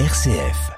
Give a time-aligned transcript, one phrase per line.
[0.00, 0.72] RCF.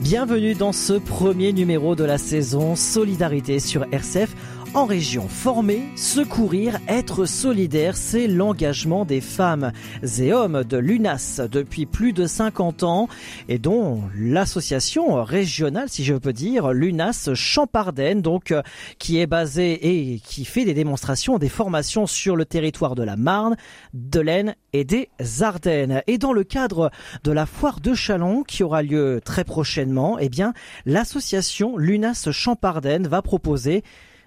[0.00, 4.34] Bienvenue dans ce premier numéro de la saison Solidarité sur RCF
[4.76, 5.26] en région.
[5.26, 9.72] Former, secourir, être solidaire, c'est l'engagement des femmes
[10.18, 13.08] et hommes de l'UNAS depuis plus de 50 ans
[13.48, 18.52] et dont l'association régionale, si je peux dire, l'UNAS Champardenne, donc,
[18.98, 23.16] qui est basée et qui fait des démonstrations, des formations sur le territoire de la
[23.16, 23.56] Marne,
[23.94, 25.08] de l'Aisne et des
[25.40, 26.02] Ardennes.
[26.06, 26.90] Et dans le cadre
[27.24, 30.52] de la foire de Chalon qui aura lieu très prochainement, eh bien,
[30.84, 33.82] l'association l'UNAS Champardenne va proposer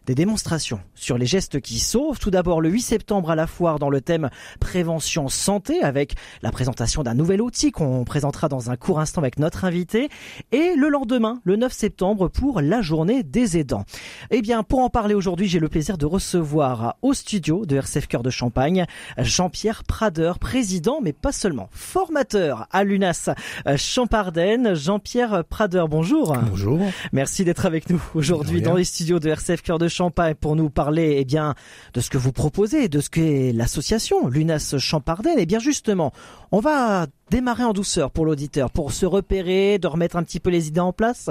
[0.09, 2.17] des démonstrations sur les gestes qui sauvent.
[2.17, 6.49] Tout d'abord le 8 septembre à la foire dans le thème prévention santé avec la
[6.49, 10.09] présentation d'un nouvel outil qu'on présentera dans un court instant avec notre invité
[10.51, 13.85] et le lendemain, le 9 septembre pour la journée des aidants.
[14.31, 18.07] Eh bien, pour en parler aujourd'hui, j'ai le plaisir de recevoir au studio de RCF
[18.07, 18.87] Cœur de Champagne
[19.19, 23.29] Jean-Pierre Prader, président mais pas seulement, formateur à l'UNAS
[23.75, 24.73] Champardenne.
[24.73, 26.35] Jean-Pierre Prader, bonjour.
[26.49, 26.79] Bonjour.
[27.13, 30.55] Merci d'être avec nous aujourd'hui dans les studios de RCF Cœur de Champagne Champagne pour
[30.55, 31.55] nous parler eh bien
[31.93, 35.37] de ce que vous proposez, de ce qu'est l'association l'UNAS Champardenne.
[35.37, 36.13] Et eh bien justement,
[36.53, 40.51] on va démarrer en douceur pour l'auditeur, pour se repérer, de remettre un petit peu
[40.51, 41.29] les idées en place.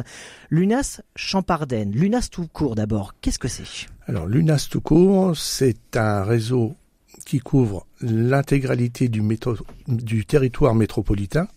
[0.50, 3.88] L'UNAS Champardenne, l'UNAS tout court d'abord, qu'est-ce que c'est?
[4.06, 6.75] Alors l'UNAS tout court, c'est un réseau
[7.25, 9.22] qui couvre l'intégralité du,
[9.86, 11.48] du territoire métropolitain.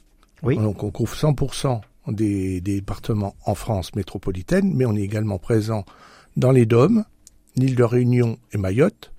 [0.43, 0.55] Oui.
[0.55, 5.83] Donc on couvre 100% des, des départements en France métropolitaine, mais on est également présent
[6.37, 7.05] dans les Dômes,
[7.55, 9.11] l'île de Réunion et Mayotte.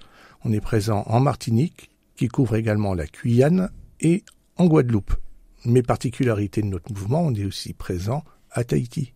[0.44, 4.24] On est présent en Martinique, qui couvre également la Guyane, et
[4.56, 5.14] en Guadeloupe.
[5.64, 9.12] Mais particularité de notre mouvement, on est aussi présent à Tahiti.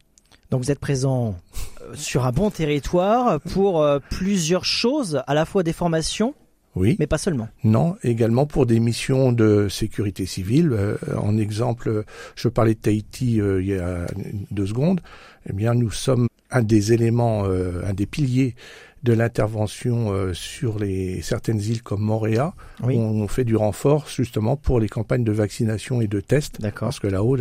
[0.50, 1.34] Donc vous êtes présent
[1.82, 6.34] euh, sur un bon territoire pour euh, plusieurs choses, à la fois des formations,
[6.76, 6.94] oui.
[6.98, 7.48] Mais pas seulement.
[7.64, 10.72] Non, également pour des missions de sécurité civile.
[10.72, 14.06] Euh, en exemple, je parlais de Tahiti il y a
[14.50, 15.00] deux secondes.
[15.48, 18.54] Eh bien, nous sommes un des éléments, euh, un des piliers
[19.02, 24.56] de l'intervention euh, sur les certaines îles comme Moréa, où on fait du renfort justement
[24.56, 26.58] pour les campagnes de vaccination et de tests.
[26.78, 27.36] Parce que là-haut,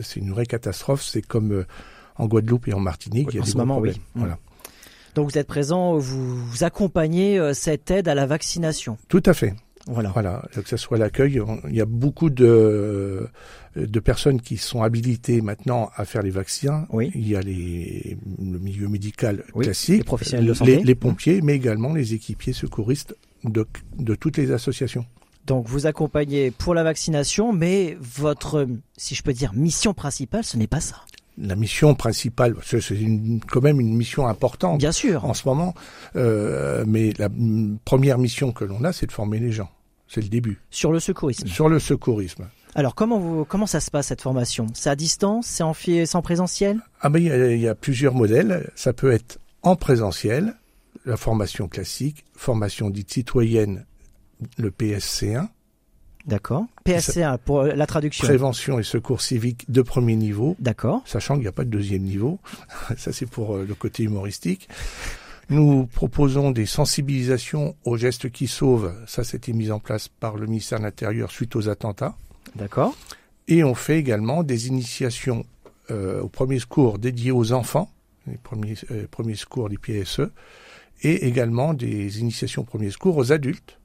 [0.00, 1.02] c'est une vraie catastrophe.
[1.02, 1.66] C'est comme euh,
[2.16, 3.28] en Guadeloupe et en Martinique.
[3.32, 4.00] il y a en des ce moment, oui.
[4.14, 4.38] Voilà.
[5.14, 8.98] Donc vous êtes présent, vous, vous accompagnez cette aide à la vaccination.
[9.08, 9.54] Tout à fait.
[9.86, 10.10] Voilà.
[10.10, 10.42] Voilà.
[10.52, 13.28] Que ce soit l'accueil, il y a beaucoup de
[13.76, 16.86] de personnes qui sont habilitées maintenant à faire les vaccins.
[16.90, 17.10] Oui.
[17.14, 21.54] Il y a les, le milieu médical classique, les professionnels de santé, les, pompiers, mais
[21.54, 23.66] également les équipiers secouristes de,
[23.98, 25.04] de toutes les associations.
[25.46, 30.56] Donc vous accompagnez pour la vaccination, mais votre, si je peux dire, mission principale, ce
[30.56, 31.02] n'est pas ça.
[31.36, 32.80] La mission principale, c'est
[33.50, 34.78] quand même une mission importante.
[34.78, 35.24] Bien sûr.
[35.24, 35.74] En ce moment,
[36.14, 37.28] euh, mais la
[37.84, 39.70] première mission que l'on a, c'est de former les gens.
[40.06, 40.60] C'est le début.
[40.70, 41.46] Sur le secourisme.
[41.48, 42.46] Sur le secourisme.
[42.76, 44.66] Alors comment vous, comment ça se passe cette formation?
[44.74, 46.80] C'est à distance C'est en, en présentiel?
[47.00, 48.70] Ah ben il y, a plusieurs modèles.
[48.74, 50.54] Ça peut être en présentiel,
[51.04, 53.86] la formation classique, formation dite citoyenne,
[54.58, 55.48] le PSC1.
[56.26, 56.64] D'accord.
[56.86, 58.26] PSC1 pour la traduction.
[58.26, 60.56] Prévention et secours civique de premier niveau.
[60.58, 61.02] D'accord.
[61.04, 62.38] Sachant qu'il n'y a pas de deuxième niveau.
[62.96, 64.68] Ça c'est pour euh, le côté humoristique.
[65.50, 68.94] Nous proposons des sensibilisations aux gestes qui sauvent.
[69.06, 72.16] Ça, c'était mis en place par le ministère de l'Intérieur suite aux attentats.
[72.56, 72.96] D'accord.
[73.48, 75.44] Et on fait également des initiations
[75.90, 77.90] euh, au premier secours dédiés aux enfants,
[78.26, 80.30] les premiers, euh, premiers secours des PSE,
[81.02, 83.78] et également des initiations au premier secours aux adultes.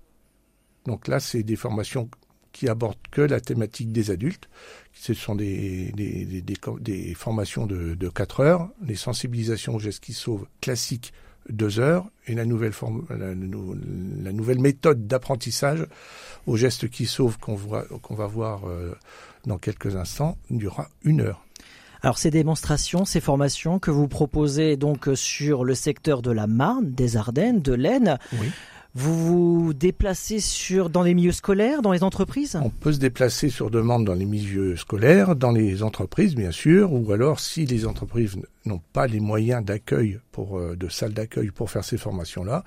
[0.86, 2.10] Donc là, c'est des formations
[2.60, 4.50] qui abordent que la thématique des adultes.
[4.92, 10.04] Ce sont des, des, des, des formations de, de 4 heures, les sensibilisations aux gestes
[10.04, 11.14] qui sauvent classiques
[11.50, 15.88] deux heures et la nouvelle, forme, la, la nouvelle méthode d'apprentissage
[16.48, 18.94] aux gestes qui sauvent qu'on qu'on va voir euh,
[19.46, 21.46] dans quelques instants durera une heure.
[22.02, 26.92] Alors ces démonstrations, ces formations que vous proposez donc sur le secteur de la Marne,
[26.92, 28.52] des Ardennes, de l'Aisne, oui.
[29.02, 32.60] Vous vous déplacez sur, dans les milieux scolaires, dans les entreprises?
[32.62, 36.92] On peut se déplacer sur demande dans les milieux scolaires, dans les entreprises bien sûr,
[36.92, 38.36] ou alors si les entreprises
[38.66, 42.66] n'ont pas les moyens d'accueil pour euh, de salles d'accueil pour faire ces formations-là,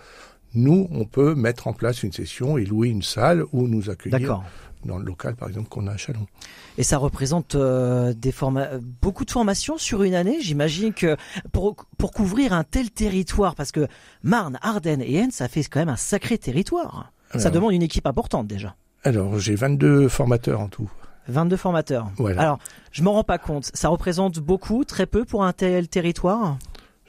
[0.55, 4.43] nous, on peut mettre en place une session et louer une salle où nous accueillir
[4.85, 6.27] dans le local, par exemple, qu'on a à Chalon.
[6.79, 8.35] Et ça représente euh, des
[9.01, 10.39] beaucoup de formations sur une année.
[10.41, 11.17] J'imagine que
[11.53, 13.87] pour, pour couvrir un tel territoire, parce que
[14.23, 17.13] Marne, Ardennes et Aisne, ça fait quand même un sacré territoire.
[17.37, 18.75] ça demande une équipe importante déjà.
[19.05, 20.91] Alors, j'ai 22 formateurs en tout.
[21.29, 22.11] 22 formateurs.
[22.17, 22.43] Voilà.
[22.43, 22.59] Alors,
[22.91, 23.71] je m'en rends pas compte.
[23.75, 26.57] Ça représente beaucoup, très peu pour un tel territoire?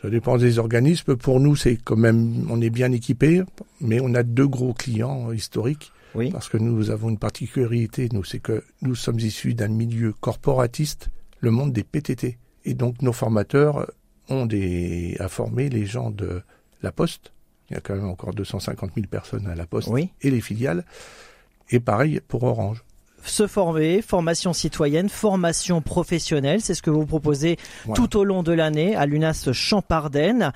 [0.04, 1.16] Ça dépend des organismes.
[1.16, 3.42] Pour nous, c'est quand même, on est bien équipé,
[3.80, 5.94] mais on a deux gros clients historiques.
[6.14, 6.30] Oui.
[6.30, 11.08] Parce que nous avons une particularité, nous, c'est que nous sommes issus d'un milieu corporatiste,
[11.40, 12.38] le monde des PTT.
[12.66, 13.90] Et donc, nos formateurs
[14.28, 16.42] ont des, à former les gens de
[16.82, 17.32] la Poste.
[17.70, 20.10] Il y a quand même encore 250 000 personnes à la Poste Oui.
[20.22, 20.84] et les filiales.
[21.70, 22.84] Et pareil pour Orange.
[23.26, 27.96] Se former, formation citoyenne, formation professionnelle, c'est ce que vous proposez Voilà.
[27.96, 30.52] tout au long de l'année à l'UNAS Champardenne.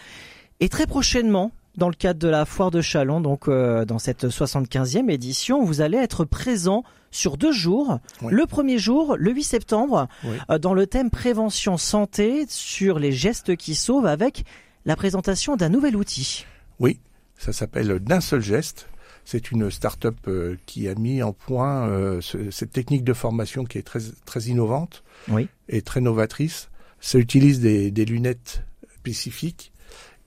[0.60, 4.26] Et très prochainement, dans le cadre de la foire de Chalon, donc euh, dans cette
[4.28, 8.00] 75e édition, vous allez être présent sur deux jours.
[8.22, 8.34] Oui.
[8.34, 10.36] Le premier jour, le 8 septembre, Oui.
[10.50, 14.44] euh, dans le thème prévention santé sur les gestes qui sauvent avec
[14.86, 16.46] la présentation d'un nouvel outil.
[16.80, 17.00] Oui,
[17.38, 18.88] ça s'appelle D'un seul geste.
[19.30, 23.66] C'est une start-up euh, qui a mis en point euh, ce- cette technique de formation
[23.66, 25.50] qui est très, très innovante Oui.
[25.68, 26.70] et très novatrice.
[27.02, 28.64] Ça utilise des, des lunettes
[28.96, 29.74] spécifiques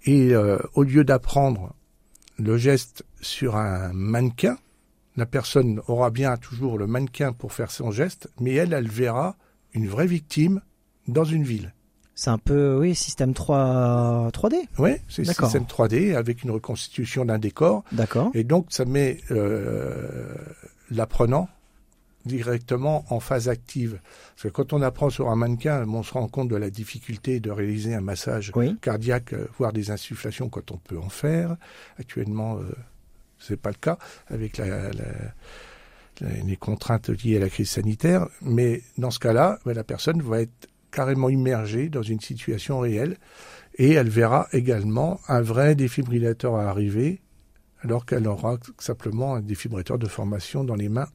[0.04, 1.72] et euh, au lieu d'apprendre
[2.38, 4.58] le geste sur un mannequin,
[5.16, 9.36] la personne aura bien toujours le mannequin pour faire son geste, mais elle, elle verra
[9.72, 10.60] une vraie victime
[11.08, 11.72] dans une ville.
[12.22, 14.56] C'est un peu, oui, système 3, 3D.
[14.78, 17.82] Oui, c'est système 3D avec une reconstitution d'un décor.
[17.92, 18.30] D'accord.
[18.34, 20.34] Et donc, ça met euh,
[20.90, 21.48] l'apprenant
[22.26, 24.00] directement en phase active.
[24.34, 27.40] Parce que quand on apprend sur un mannequin, on se rend compte de la difficulté
[27.40, 28.76] de réaliser un massage Oui.
[28.82, 31.56] cardiaque, euh, voire des insufflations quand on peut en faire.
[31.98, 32.64] Actuellement, euh,
[33.38, 33.96] c'est pas le cas
[34.28, 34.90] avec la, la-
[36.20, 38.26] la- les contraintes liées à la crise sanitaire.
[38.42, 43.16] Mais dans ce cas-là, ben, la personne va être carrément immergée dans une situation réelle
[43.76, 47.20] et elle verra également un vrai défibrillateur à arriver
[47.82, 51.08] alors qu'elle aura simplement un défibrillateur de formation dans les mains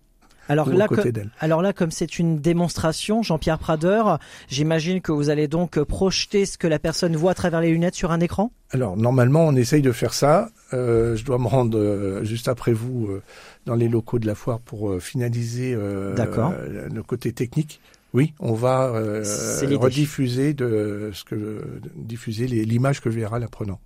[0.50, 1.30] Alors là, à côté que- d'elle.
[1.39, 4.01] Alors là, comme c'est une démonstration, Jean-Pierre Prader,
[4.48, 7.95] j'imagine que vous allez donc projeter ce que la personne voit à travers les lunettes
[7.95, 8.51] sur un écran?
[8.72, 10.50] Alors normalement, on essaye de faire ça.
[10.74, 13.22] Euh, je dois me rendre euh, juste après vous euh,
[13.66, 17.80] dans les locaux de la foire pour finaliser le côté technique.
[18.16, 19.24] Oui, on va euh,
[19.76, 23.80] rediffuser de ce que de diffuser l'image que verra l'apprenant.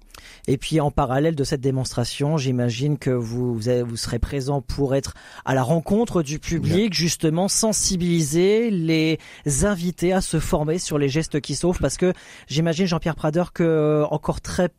[0.48, 4.62] Et puis en parallèle de cette démonstration, j'imagine que vous, vous, avez- vous serez présent
[4.62, 5.16] pour être
[5.46, 9.18] à la rencontre du public, justement sensibiliser les
[9.64, 12.14] invités à se former sur les gestes qui sauvent, parce que
[12.48, 14.70] j'imagine Jean-Pierre Prader que euh, encore très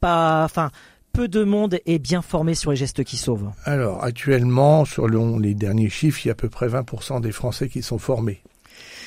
[0.00, 0.70] pas, enfin
[1.12, 3.50] peu de monde est bien formé sur les gestes qui sauvent.
[3.64, 7.68] Alors actuellement, selon les derniers chiffres, il y a à peu près 20% des Français
[7.68, 8.42] qui sont formés.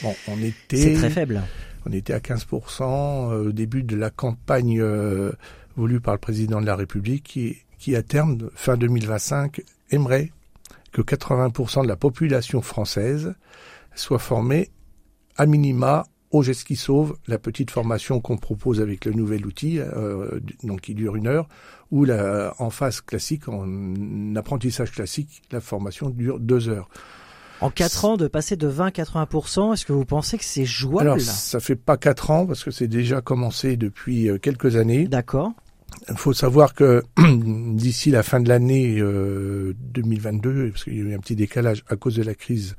[0.01, 1.42] Bon, on était C'est très faible.
[1.86, 5.31] On était à 15% euh, au début de la campagne euh,
[5.75, 9.62] voulue par le président de la République qui, qui à terme, fin 2025,
[9.92, 10.31] aimerait
[10.92, 13.34] que 80% de la population française
[13.95, 14.69] soit formée
[15.38, 19.80] à minima au geste qui sauve, la petite formation qu'on propose avec le nouvel outil,
[19.80, 21.48] euh, donc qui dure une heure,
[21.92, 26.89] ou la, en phase classique, en apprentissage classique, la formation dure deux heures.
[27.63, 30.65] En 4 ans, de passer de 20 à 80%, est-ce que vous pensez que c'est
[30.65, 34.75] jouable Alors, ça fait pas quatre ans, parce que c'est déjà commencé depuis euh, quelques
[34.75, 35.07] années.
[35.07, 35.54] D'accord.
[36.10, 37.04] Il faut savoir que
[37.74, 41.86] d'ici la fin de l'année euh, 2022, parce qu'il y a eu un petit décalage
[41.88, 42.75] à cause de la crise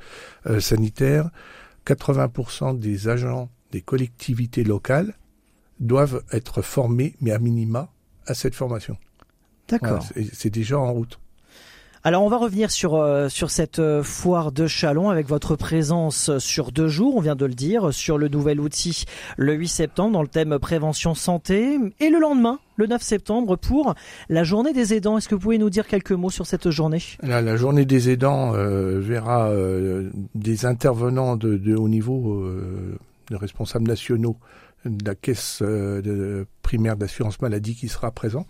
[0.47, 1.31] euh, sanitaire,
[1.87, 5.15] 80% des agents des collectivités locales
[5.81, 7.91] doivent être formés, mais à minima,
[8.27, 8.99] à cette formation.
[9.69, 10.05] D'accord.
[10.15, 11.19] Voilà, c'est déjà en route.
[12.07, 16.37] Alors on va revenir sur euh, sur cette euh, foire de Chalon avec votre présence
[16.37, 19.07] sur deux jours, on vient de le dire, sur le nouvel outil
[19.39, 23.95] le 8 septembre dans le thème prévention santé et le lendemain, le 9 septembre pour
[24.29, 25.17] la journée des aidants.
[25.17, 27.03] Est-ce que vous pouvez nous dire quelques mots sur cette journée?
[27.23, 29.51] La journée des aidants euh, verra
[30.35, 32.99] des intervenants de, haut niveau, euh,
[33.31, 34.37] de responsables nationaux
[34.85, 38.45] de la caisse de primaire d'assurance maladie qui sera présent.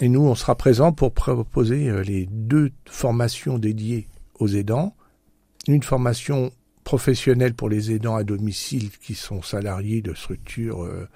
[0.00, 4.94] Et nous, on sera présent pour proposer euh, les deux formations dédiées aux aidants.
[5.68, 6.50] Une formation
[6.84, 11.08] professionnelle pour les aidants à domicile qui sont salariés de structures euh,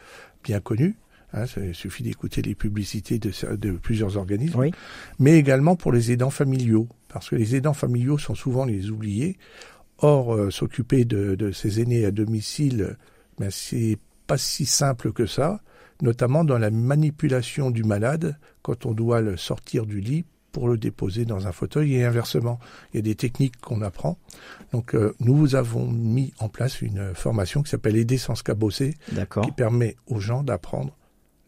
[0.45, 0.97] bien connues.
[1.33, 4.71] Hein, il suffit d'écouter les publicités de, de plusieurs organismes Oui.
[5.19, 9.37] mais également pour les aidants familiaux, parce que les aidants familiaux sont souvent les oubliés.
[9.99, 12.97] Or, euh, s'occuper de, de ces aînés à domicile,
[13.39, 15.61] ben, c'est pas si simple que ça,
[16.03, 20.79] notamment dans la manipulation du malade quand on doit le sortir du lit pour le
[20.79, 22.59] déposer dans un fauteuil et inversement.
[22.93, 24.17] Il y a des techniques qu'on apprend.
[24.73, 28.95] Donc, euh, nous avons mis en place une formation qui s'appelle Aider sans se cabosser,
[29.45, 30.97] qui permet aux gens d'apprendre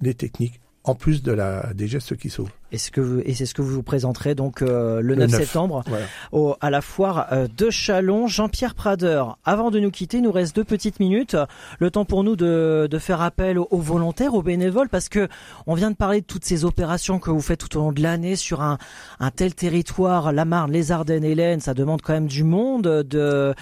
[0.02, 2.52] les techniques en plus de la, des gestes qui sauvent.
[2.70, 2.90] Et, ce
[3.34, 5.84] c'est ce que vous vous présenterez donc euh, le, 9 septembre
[6.32, 8.26] au, à la foire euh, de Chalon.
[8.26, 11.36] Jean-Pierre Prader, avant de nous quitter, il nous reste deux petites minutes.
[11.78, 15.28] Le temps pour nous de, de faire appel aux, volontaires, aux bénévoles, parce que
[15.66, 18.02] on vient de parler de toutes ces opérations que vous faites tout au long de
[18.02, 18.78] l'année sur un,
[19.20, 23.54] un tel territoire, la Marne, les Ardennes, Hélène, ça demande quand même du monde, de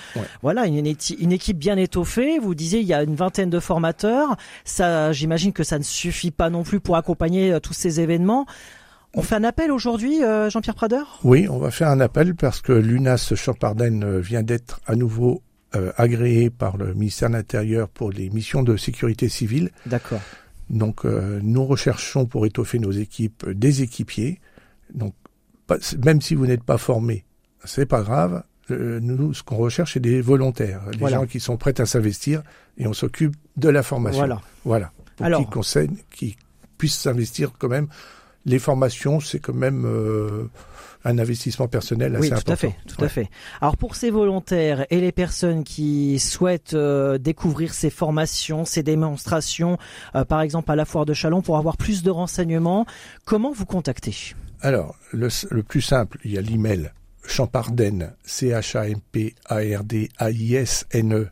[0.42, 2.38] voilà une, une équipe bien étoffée.
[2.38, 4.36] Vous disiez il y a une vingtaine de formateurs.
[4.64, 8.46] Ça, j'imagine que ça ne suffit pas non plus pour accompagner euh, tous ces événements.
[9.18, 11.00] On fait un appel aujourd'hui, euh, Jean-Pierre Prader?
[11.24, 15.42] Oui, on va faire un appel parce que l'UNAS Champardenne euh, vient d'être à nouveau
[15.74, 19.70] euh, agréé par le ministère de l'Intérieur pour les missions de sécurité civile.
[19.86, 20.20] D'accord.
[20.68, 24.40] Donc nous recherchons pour étoffer nos équipes des équipiers.
[24.92, 25.14] Donc
[26.04, 27.24] même si vous n'êtes pas formé,
[27.64, 28.42] c'est pas grave.
[28.68, 32.42] nous, ce qu'on recherche, c'est des volontaires, des gens qui sont prêts à s'investir
[32.78, 34.18] et on s'occupe de la formation.
[34.18, 34.40] Voilà.
[34.64, 34.92] Voilà.
[35.14, 36.36] Pour Alors, qui, qui
[36.78, 37.86] puissent s'investir quand même
[38.46, 40.48] les formations, c'est quand même euh,
[41.04, 42.52] un investissement personnel assez oui, tout important.
[42.52, 43.28] à fait, tout à fait.
[43.60, 49.78] Alors pour ces volontaires et les personnes qui souhaitent euh, découvrir ces formations, ces démonstrations,
[50.14, 52.86] euh, par exemple à la foire de Chalon, pour avoir plus de renseignements,
[53.24, 54.14] comment vous contacter?
[54.62, 56.92] Alors le, le, plus simple, il y a l'email
[57.26, 61.28] champarden c h a m p a r d a i s n e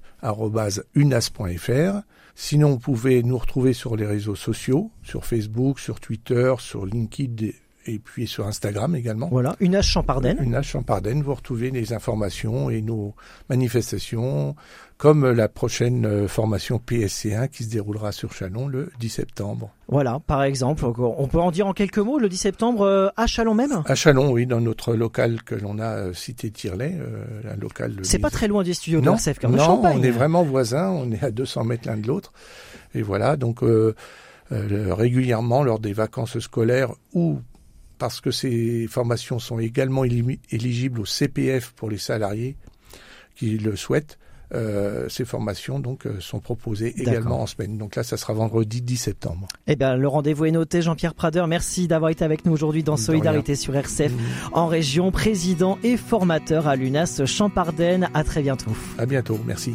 [0.95, 2.03] unas.fr
[2.35, 7.53] Sinon, vous pouvez nous retrouver sur les réseaux sociaux, sur Facebook, sur Twitter, sur LinkedIn
[7.87, 9.29] et puis sur Instagram également.
[9.31, 10.39] Voilà, une H Champardenne.
[10.41, 13.15] Une H Champardenne, vous retrouvez les informations et nos
[13.49, 14.55] manifestations,
[14.97, 19.71] comme la prochaine euh, formation PSC1 qui se déroulera sur Chalon le 10 septembre.
[19.89, 23.27] Voilà, par exemple, on peut en dire en quelques mots, le 10 septembre euh, à
[23.27, 23.83] Chalon même?
[23.87, 26.97] À Chalon, oui, dans notre local que l'on a euh, cité Tirlet,
[27.51, 27.97] un local.
[28.03, 31.23] C'est pas très loin des studios de RCF, Non, on est vraiment voisins, on est
[31.23, 32.33] à 200 mètres l'un de l'autre.
[32.95, 33.61] Et voilà, donc
[34.51, 37.41] régulièrement lors des vacances scolaires ou
[37.99, 42.57] parce que ces formations sont également éligibles au CPF pour les salariés
[43.37, 44.19] qui le souhaitent.
[44.55, 47.79] Euh, ces formations donc euh, sont proposées également en semaine.
[47.79, 49.49] Donc là, ça sera vendredi 10 septembre.
[49.67, 50.83] Eh bien, le rendez-vous est noté.
[50.83, 54.19] Jean-Pierre Prader, merci d'avoir été avec nous aujourd'hui dans Solidarité sur RCF mmh.
[54.53, 58.09] en région, président et formateur à l'UNAS Champardenne.
[58.15, 58.71] À très bientôt.
[58.99, 59.41] À bientôt.
[59.45, 59.75] Merci.